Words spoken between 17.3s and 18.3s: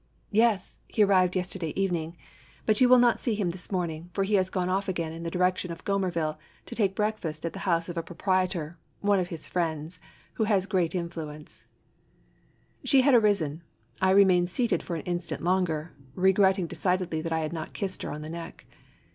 I had not kissed her on the